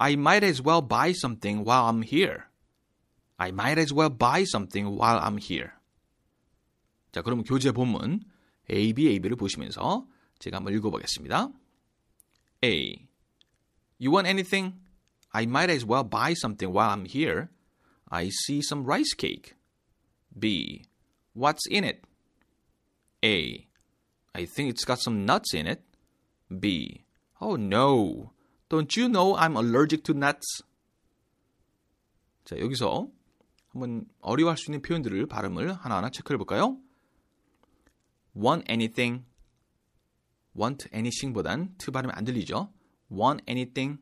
I 0.00 0.16
might 0.16 0.44
as 0.44 0.60
well 0.60 0.82
buy 0.82 1.12
something 1.12 1.64
while 1.64 1.88
I'm 1.88 2.02
here. 2.02 2.48
I 3.38 3.50
might 3.50 3.78
as 3.78 3.92
well 3.92 4.10
buy 4.10 4.44
something 4.44 4.96
while 4.96 5.18
I'm 5.18 5.38
here. 5.38 5.72
자, 7.12 7.22
그럼 7.22 7.44
교재 7.44 7.72
본문 7.72 8.20
A, 8.70 8.92
B, 8.92 9.08
A, 9.08 9.18
B를 9.18 9.36
보시면서 9.36 10.06
제가 10.38 10.58
한번 10.58 10.74
읽어보겠습니다. 10.74 11.50
A. 12.64 13.06
You 13.98 14.10
want 14.10 14.26
anything? 14.26 14.74
I 15.32 15.44
might 15.44 15.70
as 15.70 15.84
well 15.86 16.04
buy 16.04 16.34
something 16.34 16.72
while 16.72 16.90
I'm 16.90 17.06
here. 17.06 17.48
I 18.10 18.28
see 18.28 18.60
some 18.62 18.84
rice 18.84 19.14
cake. 19.14 19.54
B. 20.38 20.84
What's 21.34 21.66
in 21.70 21.84
it? 21.84 22.04
A. 23.24 23.66
I 24.34 24.44
think 24.44 24.70
it's 24.70 24.84
got 24.84 25.00
some 25.00 25.24
nuts 25.24 25.54
in 25.54 25.66
it. 25.66 25.82
B. 26.48 27.04
Oh 27.40 27.56
no. 27.56 28.32
Don't 28.71 28.95
you 28.95 29.09
know 29.09 29.35
I'm 29.35 29.57
allergic 29.57 30.01
to 30.03 30.13
nuts? 30.13 30.63
자, 32.45 32.57
여기서 32.57 33.09
한번 33.67 34.05
어려워할 34.21 34.57
수 34.57 34.71
있는 34.71 34.81
표현들을 34.81 35.27
발음을 35.27 35.73
하나하나 35.73 36.09
체크해 36.09 36.37
볼까요? 36.37 36.77
want 38.33 38.63
anything. 38.71 39.25
want 40.57 40.87
anything보단 40.93 41.75
t 41.77 41.91
발음이 41.91 42.13
안 42.15 42.23
들리죠? 42.23 42.71
want 43.11 43.43
anything. 43.45 43.99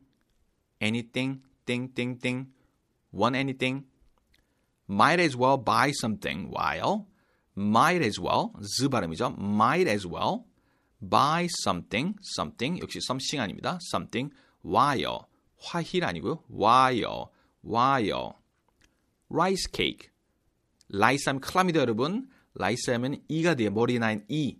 anything. 0.80 1.42
thing, 1.66 1.92
thing, 1.92 2.20
thing. 2.20 2.52
want 3.12 3.36
anything. 3.36 3.88
might 4.88 5.20
as 5.20 5.36
well 5.36 5.58
buy 5.58 5.90
something 5.90 6.48
while 6.48 7.08
might 7.56 8.04
as 8.06 8.20
well 8.20 8.52
z 8.62 8.88
발음이죠. 8.88 9.34
might 9.36 9.90
as 9.90 10.06
well 10.06 10.44
buy 11.02 11.48
something 11.66 12.14
something 12.22 12.78
역시 12.78 13.00
something 13.02 13.40
아닙니다. 13.42 13.80
something 13.90 14.30
while 14.64 15.26
while 15.62 16.04
아니고요. 16.04 16.42
while 16.50 18.32
rice 19.28 19.70
cake 19.72 20.10
라이스 20.88 21.28
하면 21.28 21.40
클라미다 21.40 21.80
여러분 21.80 22.28
라이스 22.54 22.90
하면 22.90 23.22
이가 23.28 23.54
뒤에 23.54 23.70
머리에 23.70 23.98
나인 23.98 24.24
이 24.28 24.58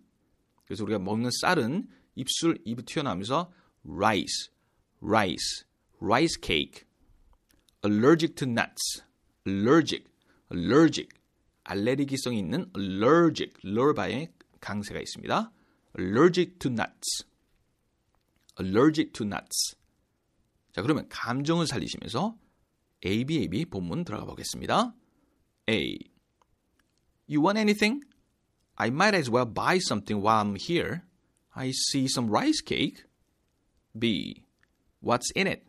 그래서 0.65 0.85
우리가 0.85 0.99
먹는 0.99 1.31
쌀은 1.41 1.89
입술 2.15 2.59
입이 2.65 2.85
튀어나오면서 2.85 3.53
rice 3.85 4.53
rice 5.03 5.65
rice 6.01 6.41
cake 6.41 6.85
allergic 7.85 8.35
to 8.37 8.49
nuts 8.49 9.03
allergic 9.47 10.05
allergic 10.53 11.09
알레르기성이 11.65 12.39
있는 12.39 12.71
allergic 12.77 13.55
럴바의 13.63 14.33
강세가 14.61 15.01
있습니다. 15.01 15.53
allergic 15.99 16.59
to 16.59 16.71
nuts 16.71 17.25
allergic 18.61 19.13
to 19.13 19.27
nuts 19.27 19.77
자 20.73 20.83
그러면 20.83 21.09
감정을 21.09 21.67
살리시면서 21.67 22.37
A, 23.05 23.25
B, 23.25 23.39
A, 23.39 23.49
B 23.49 23.65
본문 23.65 24.05
들어가 24.05 24.25
보겠습니다. 24.27 24.95
A. 25.69 25.99
You 27.29 27.43
want 27.43 27.59
anything? 27.59 28.05
I 28.77 28.89
might 28.89 29.17
as 29.17 29.31
well 29.31 29.47
buy 29.47 29.79
something 29.79 30.23
while 30.23 30.45
I'm 30.45 30.57
here. 30.57 31.03
I 31.55 31.71
see 31.71 32.07
some 32.07 32.31
rice 32.31 32.61
cake. 32.65 33.05
B. 33.99 34.45
What's 35.01 35.31
in 35.35 35.47
it? 35.47 35.63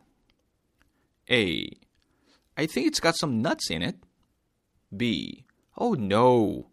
A. 1.30 1.68
I 2.58 2.68
think 2.68 2.88
it's 2.88 3.00
got 3.00 3.16
some 3.16 3.42
nuts 3.42 3.70
in 3.72 3.82
it. 3.82 3.98
B. 4.96 5.46
Oh 5.78 5.94
no. 5.94 6.70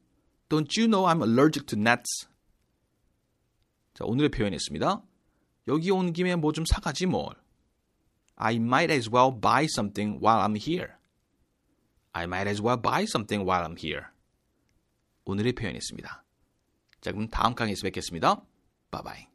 Don't 0.49 0.77
you 0.77 0.89
know 0.89 1.07
I'm 1.07 1.23
allergic 1.23 1.67
to 1.69 1.77
nuts? 1.77 2.27
자, 3.95 4.05
오늘의 4.05 4.31
표현이었습니다. 4.31 5.03
여기 5.69 5.91
온 5.91 6.13
김에 6.13 6.37
뭐 6.37 6.53
좀 6.53 6.65
사가지 6.65 7.07
뭘. 7.07 7.35
I 8.38 8.56
might 8.56 8.92
as 8.92 9.10
well 9.10 9.32
buy 9.32 9.68
something 9.68 10.20
while 10.20 10.42
I'm 10.42 10.56
here. 10.56 10.98
I 12.14 12.26
might 12.26 12.48
as 12.48 12.62
well 12.62 12.78
buy 12.78 13.06
something 13.06 13.48
while 13.48 13.64
I'm 13.64 13.78
here. 13.78 14.08
오늘의 15.26 15.54
표현이었습니다. 15.54 16.24
자, 17.02 17.12
그럼 17.12 17.28
다음 17.30 17.56
강의에서 17.56 17.84
뵙겠습니다. 17.84 18.42
바이바이. 18.92 19.28